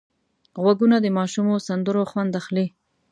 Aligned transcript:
غوږونه 0.61 0.97
د 1.01 1.07
ماشومو 1.17 1.55
سندرو 1.67 2.03
خوند 2.11 2.31
اخلي 2.39 2.65